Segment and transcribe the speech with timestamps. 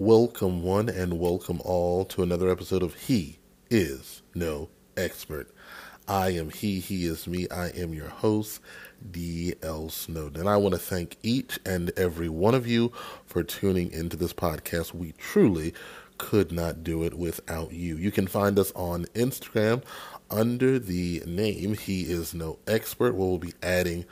[0.00, 5.52] Welcome, one, and welcome all to another episode of He Is No Expert.
[6.06, 7.48] I am He, He is Me.
[7.50, 8.60] I am your host,
[9.10, 9.88] D.L.
[9.88, 10.38] Snowden.
[10.38, 12.92] And I want to thank each and every one of you
[13.26, 14.94] for tuning into this podcast.
[14.94, 15.74] We truly
[16.16, 17.96] could not do it without you.
[17.96, 19.82] You can find us on Instagram
[20.30, 24.04] under the name He Is No Expert, where we'll be adding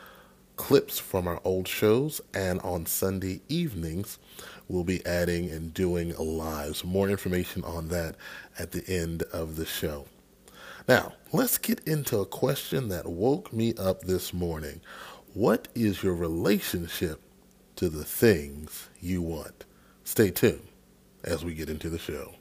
[0.56, 4.18] clips from our old shows, and on Sunday evenings,
[4.68, 6.84] we'll be adding and doing lives.
[6.84, 8.16] More information on that
[8.58, 10.06] at the end of the show.
[10.88, 14.80] Now, let's get into a question that woke me up this morning.
[15.34, 17.20] What is your relationship
[17.76, 19.64] to the things you want?
[20.04, 20.68] Stay tuned
[21.24, 22.34] as we get into the show.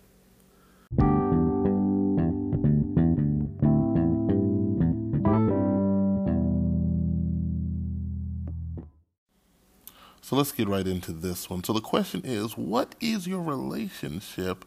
[10.26, 11.64] So let's get right into this one.
[11.64, 14.66] So the question is what is your relationship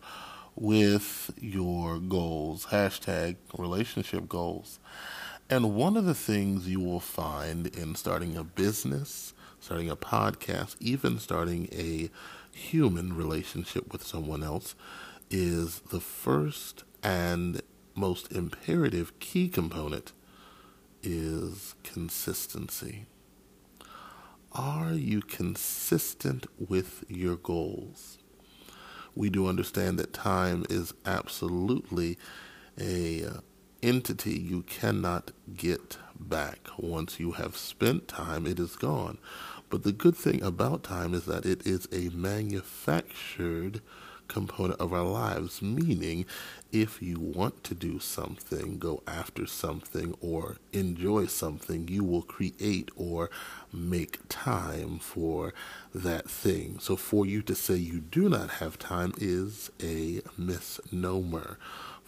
[0.54, 2.66] with your goals?
[2.66, 4.78] Hashtag relationship goals.
[5.50, 10.76] And one of the things you will find in starting a business, starting a podcast,
[10.78, 12.08] even starting a
[12.56, 14.76] human relationship with someone else
[15.28, 17.62] is the first and
[17.96, 20.12] most imperative key component
[21.02, 23.06] is consistency.
[24.58, 28.18] Are you consistent with your goals?
[29.14, 32.18] We do understand that time is absolutely
[32.76, 33.40] a uh,
[33.84, 36.70] entity you cannot get back.
[36.76, 39.18] Once you have spent time, it is gone.
[39.70, 43.80] But the good thing about time is that it is a manufactured
[44.28, 46.26] component of our lives, meaning
[46.70, 52.90] if you want to do something, go after something, or enjoy something, you will create
[52.94, 53.30] or
[53.72, 55.54] make time for
[55.94, 56.78] that thing.
[56.78, 61.58] So for you to say you do not have time is a misnomer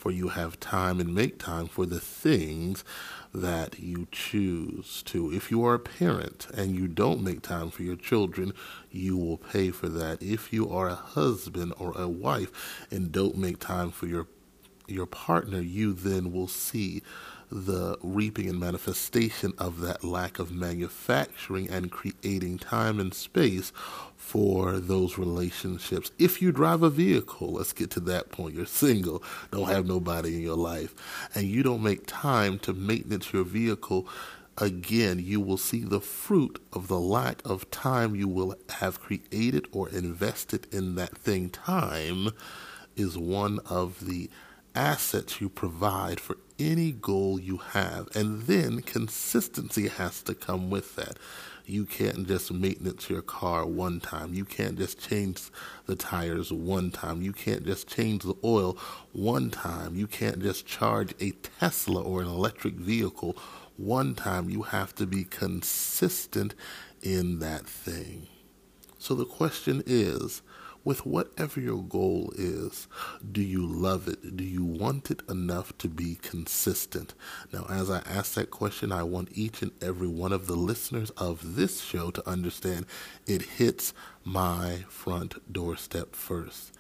[0.00, 2.84] for you have time and make time for the things
[3.34, 5.30] that you choose to.
[5.30, 8.54] If you are a parent and you don't make time for your children,
[8.90, 10.22] you will pay for that.
[10.22, 14.26] If you are a husband or a wife and don't make time for your
[14.86, 17.02] your partner, you then will see
[17.50, 23.72] the reaping and manifestation of that lack of manufacturing and creating time and space
[24.16, 26.12] for those relationships.
[26.18, 28.54] If you drive a vehicle, let's get to that point.
[28.54, 30.94] You're single, don't have nobody in your life,
[31.34, 34.06] and you don't make time to maintenance your vehicle
[34.60, 39.66] again, you will see the fruit of the lack of time you will have created
[39.72, 41.48] or invested in that thing.
[41.50, 42.30] Time
[42.96, 44.30] is one of the
[44.74, 48.14] assets you provide for any goal you have.
[48.14, 51.16] And then consistency has to come with that.
[51.66, 54.34] You can't just maintenance your car one time.
[54.34, 55.50] You can't just change
[55.86, 57.22] the tires one time.
[57.22, 58.76] You can't just change the oil
[59.12, 59.94] one time.
[59.94, 63.36] You can't just charge a Tesla or an electric vehicle
[63.76, 64.50] one time.
[64.50, 66.54] You have to be consistent
[67.02, 68.26] in that thing.
[68.98, 70.42] So the question is,
[70.84, 72.88] with whatever your goal is.
[73.30, 74.36] Do you love it?
[74.36, 77.14] Do you want it enough to be consistent?
[77.52, 81.10] Now, as I ask that question, I want each and every one of the listeners
[81.10, 82.86] of this show to understand
[83.26, 83.92] it hits
[84.24, 86.72] my front doorstep first.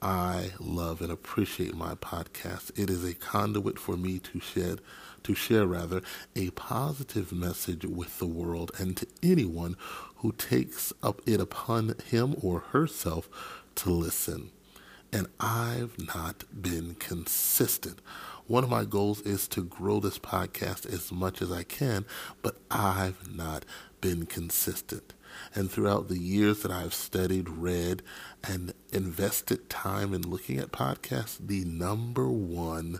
[0.00, 2.78] I love and appreciate my podcast.
[2.78, 4.80] It is a conduit for me to shed
[5.24, 6.02] to share rather
[6.36, 9.76] a positive message with the world and to anyone
[10.24, 13.28] who takes up it upon him or herself
[13.74, 14.50] to listen.
[15.12, 18.00] And I've not been consistent.
[18.46, 22.06] One of my goals is to grow this podcast as much as I can,
[22.40, 23.66] but I've not
[24.00, 25.12] been consistent.
[25.54, 28.02] And throughout the years that I've studied, read,
[28.42, 32.98] and invested time in looking at podcasts, the number one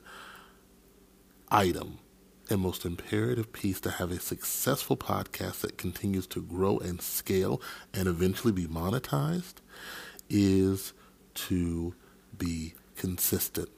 [1.50, 2.00] item
[2.50, 7.60] and most imperative piece to have a successful podcast that continues to grow and scale
[7.92, 9.54] and eventually be monetized
[10.28, 10.92] is
[11.34, 11.94] to
[12.36, 13.68] be consistent.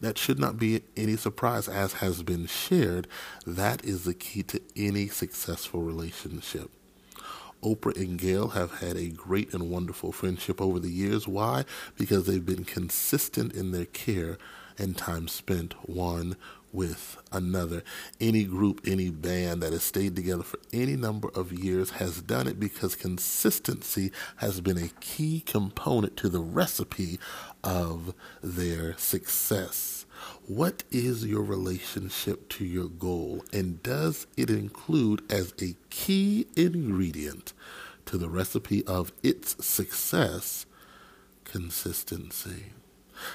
[0.00, 3.06] That should not be any surprise, as has been shared.
[3.46, 6.70] That is the key to any successful relationship.
[7.62, 11.28] Oprah and Gayle have had a great and wonderful friendship over the years.
[11.28, 11.66] Why?
[11.98, 14.38] Because they've been consistent in their care
[14.78, 16.36] and time spent one
[16.72, 17.82] with another.
[18.20, 22.46] Any group, any band that has stayed together for any number of years has done
[22.46, 27.18] it because consistency has been a key component to the recipe
[27.64, 30.06] of their success.
[30.46, 37.52] What is your relationship to your goal, and does it include as a key ingredient
[38.06, 40.66] to the recipe of its success
[41.50, 42.72] consistency.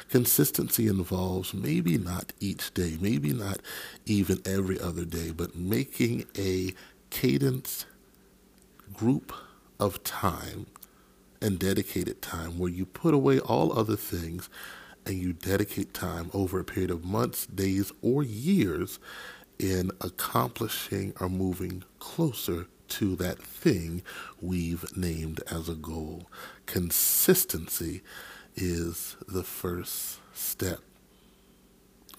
[0.09, 3.59] Consistency involves maybe not each day, maybe not
[4.05, 6.73] even every other day, but making a
[7.09, 7.85] cadence
[8.93, 9.33] group
[9.79, 10.65] of time
[11.41, 14.49] and dedicated time where you put away all other things
[15.05, 18.99] and you dedicate time over a period of months, days, or years
[19.59, 24.01] in accomplishing or moving closer to that thing
[24.41, 26.23] we've named as a goal.
[26.65, 28.01] Consistency
[28.55, 30.79] is the first step.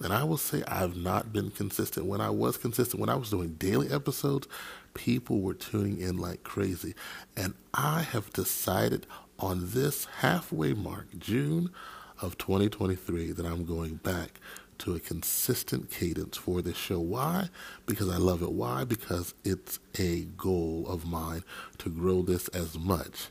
[0.01, 2.05] And I will say I've not been consistent.
[2.05, 4.47] When I was consistent, when I was doing daily episodes,
[4.93, 6.93] people were tuning in like crazy.
[7.35, 9.07] And I have decided
[9.39, 11.71] on this halfway mark, June
[12.21, 14.39] of 2023, that I'm going back
[14.79, 16.99] to a consistent cadence for this show.
[16.99, 17.49] Why?
[17.87, 18.51] Because I love it.
[18.51, 18.83] Why?
[18.83, 21.43] Because it's a goal of mine
[21.79, 23.29] to grow this as much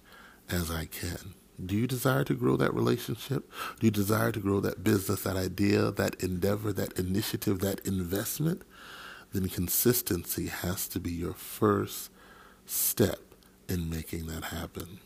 [0.50, 1.34] as I can.
[1.64, 3.50] Do you desire to grow that relationship?
[3.80, 8.62] Do you desire to grow that business, that idea, that endeavor, that initiative, that investment?
[9.32, 12.10] Then consistency has to be your first
[12.66, 13.20] step
[13.68, 15.00] in making that happen.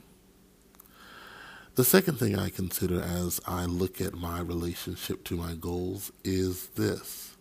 [1.76, 6.66] The second thing I consider as I look at my relationship to my goals is
[6.68, 7.36] this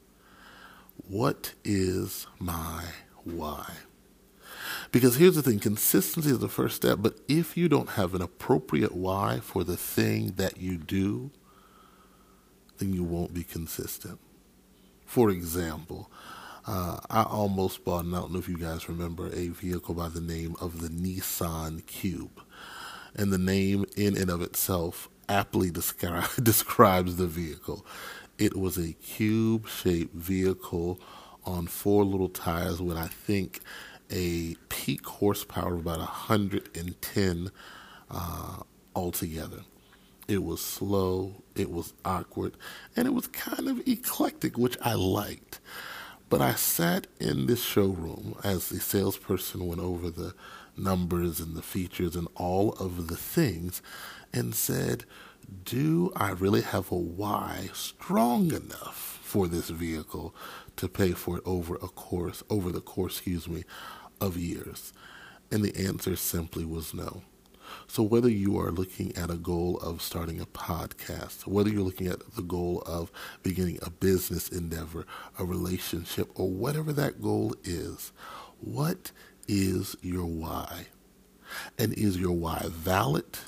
[1.07, 2.83] What is my
[3.23, 3.73] why?
[4.91, 8.21] Because here's the thing consistency is the first step, but if you don't have an
[8.21, 11.29] appropriate why for the thing that you do,
[12.79, 14.19] then you won't be consistent.
[15.05, 16.09] For example,
[16.65, 20.09] uh, I almost bought, and I don't know if you guys remember, a vehicle by
[20.09, 22.41] the name of the Nissan Cube
[23.15, 27.85] and the name in and of itself aptly descri- describes the vehicle.
[28.37, 30.99] It was a cube shaped vehicle
[31.45, 33.61] on four little tires with, I think,
[34.09, 37.51] a peak horsepower of about 110
[38.09, 38.57] uh,
[38.95, 39.61] altogether.
[40.27, 42.55] It was slow, it was awkward,
[42.95, 45.59] and it was kind of eclectic, which I liked.
[46.29, 50.35] But I sat in this showroom as the salesperson went over the
[50.77, 53.81] numbers and the features and all of the things
[54.31, 55.05] and said,
[55.63, 60.35] Do I really have a why strong enough for this vehicle
[60.75, 63.63] to pay for it over a course over the course, excuse me,
[64.21, 64.93] of years?
[65.51, 67.23] And the answer simply was no.
[67.87, 72.07] So, whether you are looking at a goal of starting a podcast, whether you're looking
[72.07, 73.11] at the goal of
[73.43, 75.05] beginning a business endeavor,
[75.37, 78.11] a relationship, or whatever that goal is,
[78.59, 79.11] what
[79.47, 80.87] is your why?
[81.77, 83.39] And is your why valid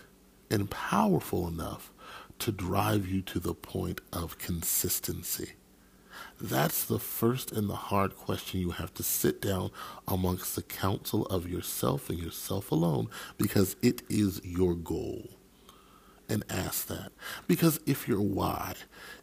[0.50, 1.92] and powerful enough
[2.40, 5.54] to drive you to the point of consistency?
[6.42, 9.70] That's the first and the hard question you have to sit down
[10.08, 15.30] amongst the counsel of yourself and yourself alone because it is your goal.
[16.28, 17.12] And ask that.
[17.48, 18.74] Because if your why,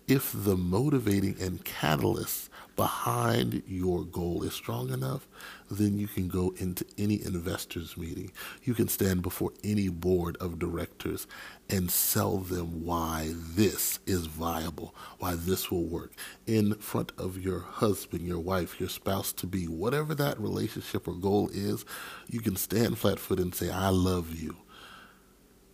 [0.06, 2.48] if the motivating and catalyst
[2.79, 5.27] behind your goal is strong enough,
[5.69, 8.31] then you can go into any investors meeting.
[8.63, 11.27] You can stand before any board of directors
[11.69, 16.13] and sell them why this is viable, why this will work
[16.47, 21.15] in front of your husband, your wife, your spouse to be, whatever that relationship or
[21.15, 21.85] goal is.
[22.29, 24.55] You can stand flat foot and say, I love you.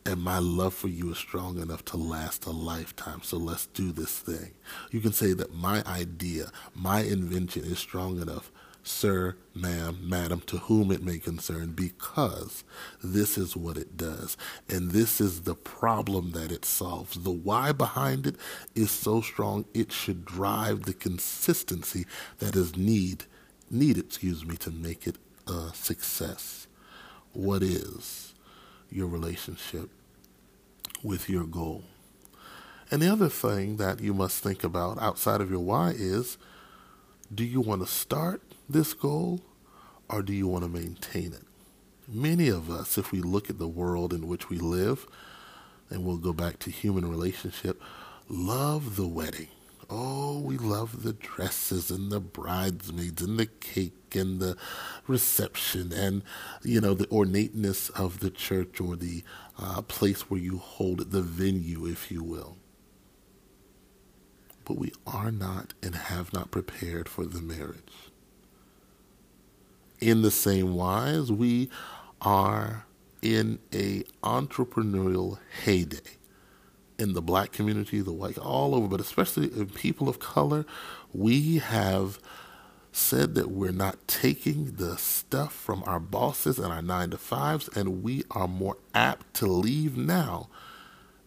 [0.07, 3.23] And my love for you is strong enough to last a lifetime.
[3.23, 4.53] So let's do this thing.
[4.91, 8.53] You can say that my idea, my invention is strong enough
[8.85, 12.65] sir, ma'am, madam, to whom it may concern, because
[13.03, 14.37] this is what it does.
[14.69, 17.23] And this is the problem that it solves.
[17.23, 18.37] The why behind it
[18.75, 22.07] is so strong, it should drive the consistency
[22.39, 23.25] that is need,
[23.71, 26.67] needed, excuse me, to make it a success.
[27.33, 28.35] What is
[28.91, 29.91] your relationship
[31.05, 31.85] with your goal?
[32.91, 36.37] And the other thing that you must think about outside of your why is
[37.33, 39.41] do you want to start this goal
[40.09, 41.45] or do you want to maintain it?
[42.07, 45.07] Many of us, if we look at the world in which we live,
[45.91, 47.81] and we'll go back to human relationship,
[48.29, 49.49] love the wedding.
[49.91, 54.57] Oh, we love the dresses and the bridesmaids and the cake and the
[55.07, 56.23] reception and,
[56.63, 59.23] you know, the ornateness of the church or the
[59.59, 62.57] uh, place where you hold it, the venue, if you will.
[64.65, 68.11] But we are not and have not prepared for the marriage
[70.05, 71.71] in the same wise, we
[72.21, 72.87] are
[73.23, 76.19] in a entrepreneurial heyday
[76.99, 80.65] in the black community, the white, all over, but especially in people of color,
[81.13, 82.19] we have
[82.93, 87.69] said that we're not taking the stuff from our bosses and our nine to fives,
[87.75, 90.49] and we are more apt to leave now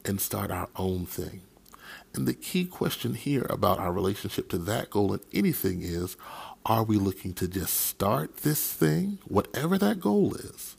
[0.06, 1.42] and start our own thing.
[2.14, 6.16] And the key question here about our relationship to that goal and anything is
[6.66, 10.76] are we looking to just start this thing, whatever that goal is?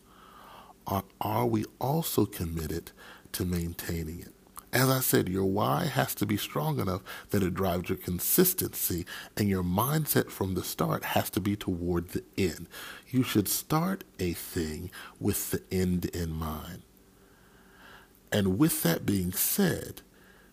[0.87, 2.93] Or are we also committed
[3.33, 4.33] to maintaining it?
[4.73, 9.07] As I said, your why has to be strong enough that it drives your consistency,
[9.37, 12.69] and your mindset from the start has to be toward the end.
[13.09, 16.83] You should start a thing with the end in mind.
[18.31, 20.03] And with that being said,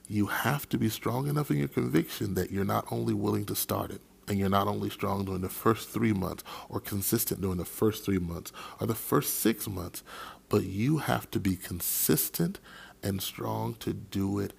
[0.07, 3.55] you have to be strong enough in your conviction that you're not only willing to
[3.55, 7.57] start it, and you're not only strong during the first three months or consistent during
[7.57, 10.03] the first three months or the first six months,
[10.47, 12.59] but you have to be consistent
[13.05, 14.53] and strong to do it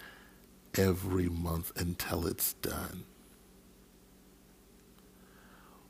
[0.78, 3.04] every month until it's done.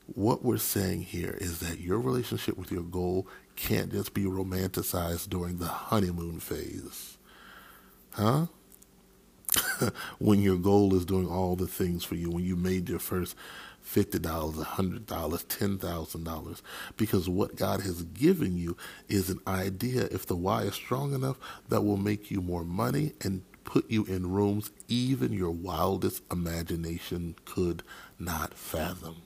[0.07, 5.29] What we're saying here is that your relationship with your goal can't just be romanticized
[5.29, 7.17] during the honeymoon phase.
[8.11, 8.47] Huh?
[10.19, 13.35] when your goal is doing all the things for you, when you made your first
[13.93, 16.61] $50, $100, $10,000.
[16.97, 18.75] Because what God has given you
[19.07, 21.37] is an idea, if the why is strong enough,
[21.69, 27.35] that will make you more money and put you in rooms even your wildest imagination
[27.45, 27.83] could
[28.17, 29.17] not fathom.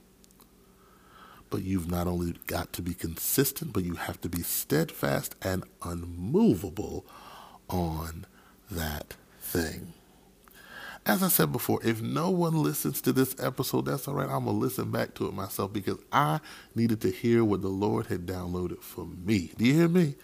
[1.50, 5.63] But you've not only got to be consistent, but you have to be steadfast and
[5.84, 7.06] unmovable
[7.70, 8.25] on
[8.70, 9.94] that thing.
[11.05, 14.29] As I said before, if no one listens to this episode, that's all right.
[14.29, 16.39] I'm going to listen back to it myself because I
[16.75, 19.51] needed to hear what the Lord had downloaded for me.
[19.58, 20.15] Do you hear me?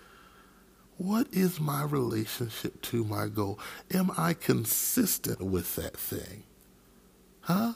[0.98, 3.60] What is my relationship to my goal?
[3.94, 6.44] Am I consistent with that thing?
[7.42, 7.74] Huh?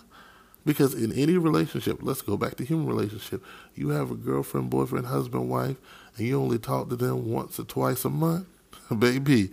[0.65, 3.43] Because in any relationship, let's go back to human relationship,
[3.73, 5.77] you have a girlfriend, boyfriend, husband, wife,
[6.17, 8.45] and you only talk to them once or twice a month.
[8.99, 9.51] Baby,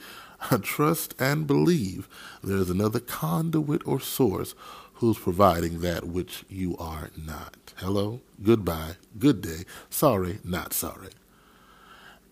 [0.63, 2.09] trust and believe
[2.43, 4.55] there is another conduit or source
[4.95, 7.57] who's providing that which you are not.
[7.77, 11.11] Hello, goodbye, good day, sorry, not sorry.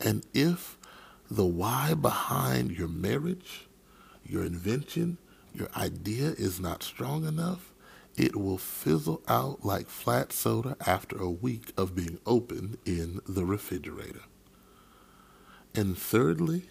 [0.00, 0.76] And if
[1.30, 3.66] the why behind your marriage,
[4.24, 5.18] your invention,
[5.54, 7.72] your idea is not strong enough,
[8.16, 13.44] it will fizzle out like flat soda after a week of being opened in the
[13.44, 14.22] refrigerator.
[15.74, 16.64] And thirdly,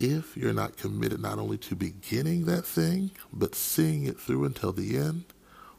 [0.00, 4.72] if you're not committed not only to beginning that thing, but seeing it through until
[4.72, 5.24] the end,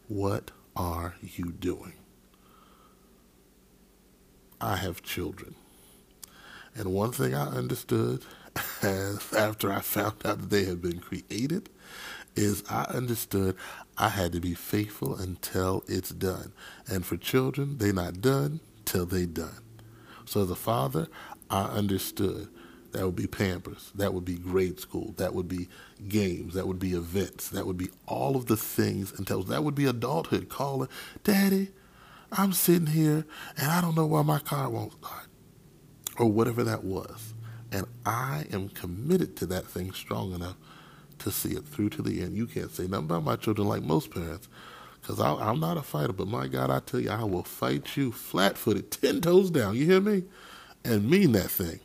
[0.07, 1.93] what are you doing?
[4.61, 5.55] I have children.
[6.75, 8.23] And one thing I understood
[8.81, 11.69] as after I found out that they had been created
[12.35, 13.55] is I understood
[13.97, 16.53] I had to be faithful until it's done.
[16.87, 19.61] And for children, they're not done till they done.
[20.25, 21.07] So as a father,
[21.49, 22.49] I understood
[22.91, 23.91] that would be Pampers.
[23.95, 25.13] That would be grade school.
[25.17, 25.67] That would be
[26.07, 26.53] games.
[26.55, 27.49] That would be events.
[27.49, 30.89] That would be all of the things until that would be adulthood calling,
[31.23, 31.69] Daddy,
[32.31, 33.25] I'm sitting here
[33.57, 35.27] and I don't know why my car won't start.
[36.17, 37.33] Or whatever that was.
[37.71, 40.57] And I am committed to that thing strong enough
[41.19, 42.35] to see it through to the end.
[42.35, 44.47] You can't say nothing about my children like most parents.
[45.01, 48.11] Because I'm not a fighter, but my God, I tell you, I will fight you
[48.11, 49.75] flat footed, ten toes down.
[49.75, 50.23] You hear me?
[50.83, 51.79] And mean that thing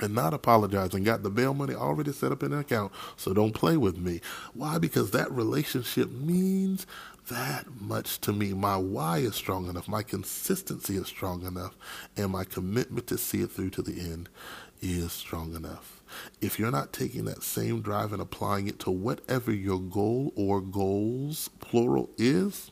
[0.00, 3.32] and not apologize and Got the bail money already set up in an account, so
[3.32, 4.20] don't play with me.
[4.54, 4.78] Why?
[4.78, 6.86] Because that relationship means
[7.28, 8.52] that much to me.
[8.52, 11.76] My why is strong enough, my consistency is strong enough,
[12.16, 14.28] and my commitment to see it through to the end
[14.80, 16.02] is strong enough.
[16.40, 20.60] If you're not taking that same drive and applying it to whatever your goal or
[20.60, 22.70] goals, plural, is,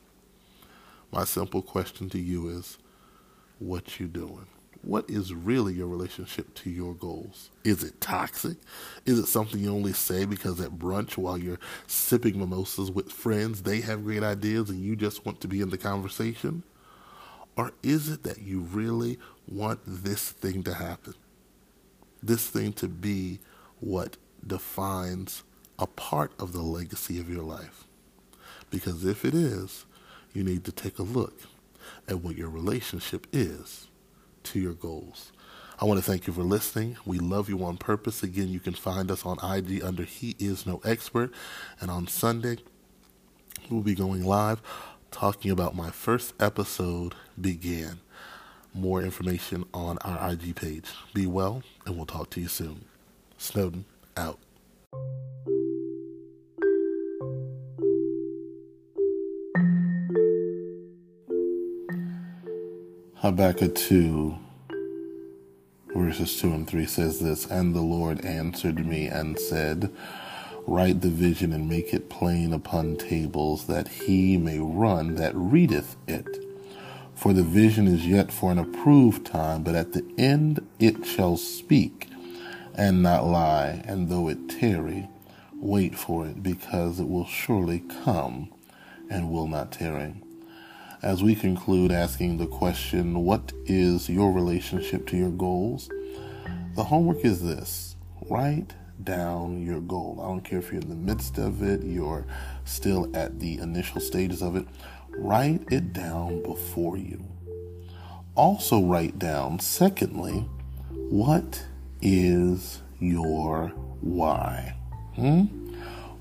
[1.12, 2.78] my simple question to you is,
[3.58, 4.46] what you doing?
[4.82, 7.50] What is really your relationship to your goals?
[7.64, 8.56] Is it toxic?
[9.04, 13.62] Is it something you only say because at brunch while you're sipping mimosas with friends,
[13.62, 16.62] they have great ideas and you just want to be in the conversation?
[17.56, 19.18] Or is it that you really
[19.48, 21.14] want this thing to happen?
[22.22, 23.40] This thing to be
[23.80, 24.16] what
[24.46, 25.42] defines
[25.78, 27.84] a part of the legacy of your life?
[28.70, 29.86] Because if it is,
[30.32, 31.40] you need to take a look
[32.06, 33.88] at what your relationship is
[34.48, 35.32] to your goals.
[35.80, 36.96] I want to thank you for listening.
[37.04, 38.22] We love you on purpose.
[38.22, 41.32] Again, you can find us on IG under He Is No Expert.
[41.80, 42.58] And on Sunday,
[43.70, 44.60] we'll be going live
[45.10, 48.00] talking about my first episode began.
[48.74, 50.86] More information on our IG page.
[51.14, 52.84] Be well, and we'll talk to you soon.
[53.36, 53.84] Snowden
[54.16, 54.38] out.
[63.20, 64.38] Habakkuk 2,
[65.92, 69.92] verses 2 and 3 says this And the Lord answered me and said,
[70.68, 75.96] Write the vision and make it plain upon tables, that he may run that readeth
[76.06, 76.28] it.
[77.16, 81.36] For the vision is yet for an approved time, but at the end it shall
[81.36, 82.08] speak
[82.76, 85.08] and not lie, and though it tarry,
[85.56, 88.52] wait for it, because it will surely come
[89.10, 90.14] and will not tarry.
[91.02, 95.88] As we conclude asking the question, What is your relationship to your goals?
[96.74, 97.94] The homework is this
[98.28, 98.74] write
[99.04, 100.18] down your goal.
[100.20, 102.26] I don't care if you're in the midst of it, you're
[102.64, 104.66] still at the initial stages of it.
[105.16, 107.24] Write it down before you.
[108.34, 110.48] Also, write down, secondly,
[110.90, 111.64] what
[112.02, 113.68] is your
[114.00, 114.74] why?
[115.14, 115.44] Hmm?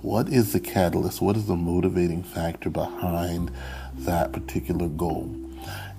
[0.02, 1.22] What is the catalyst?
[1.22, 3.52] What is the motivating factor behind
[4.00, 5.36] that particular goal?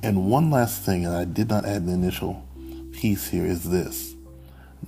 [0.02, 2.44] And one last thing, and I did not add the initial
[2.92, 4.14] piece here, is this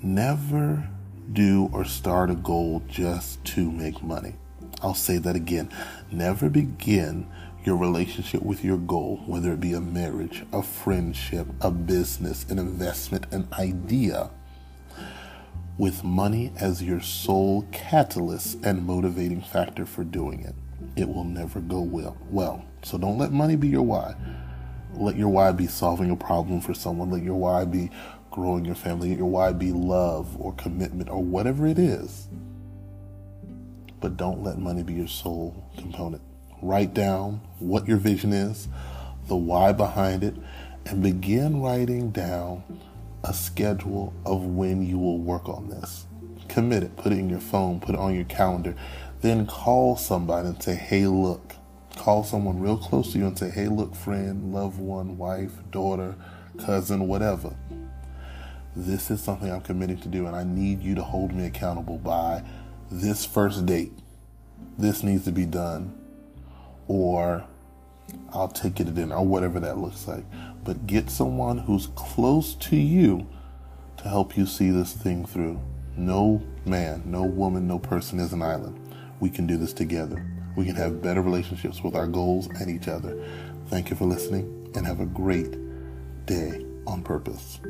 [0.02, 0.88] never
[1.32, 4.34] do or start a goal just to make money.
[4.82, 5.70] I'll say that again.
[6.10, 7.26] Never begin
[7.64, 12.58] your relationship with your goal, whether it be a marriage, a friendship, a business, an
[12.58, 14.30] investment, an idea
[15.76, 20.54] with money as your sole catalyst and motivating factor for doing it.
[20.96, 22.16] It will never go well.
[22.30, 24.14] Well, so don't let money be your why.
[24.94, 27.10] Let your why be solving a problem for someone.
[27.10, 27.90] Let your why be
[28.30, 29.10] growing your family.
[29.10, 32.28] Let your why be love or commitment or whatever it is.
[34.00, 36.22] But don't let money be your sole component.
[36.62, 38.68] Write down what your vision is,
[39.28, 40.34] the why behind it,
[40.86, 42.62] and begin writing down
[43.24, 46.06] a schedule of when you will work on this.
[46.48, 48.74] Commit it, put it in your phone, put it on your calendar.
[49.20, 51.54] Then call somebody and say, hey, look.
[51.96, 56.14] Call someone real close to you and say, hey, look, friend, loved one, wife, daughter,
[56.58, 57.54] cousin, whatever.
[58.74, 61.98] This is something I'm committing to do, and I need you to hold me accountable
[61.98, 62.42] by
[62.90, 63.92] this first date.
[64.78, 65.98] This needs to be done,
[66.86, 67.44] or
[68.32, 70.24] I'll take it to or whatever that looks like
[70.64, 73.26] but get someone who's close to you
[73.96, 75.60] to help you see this thing through.
[75.96, 78.78] No man, no woman, no person is an island.
[79.20, 80.24] We can do this together.
[80.60, 83.18] We can have better relationships with our goals and each other.
[83.68, 85.56] Thank you for listening and have a great
[86.26, 87.60] day on purpose.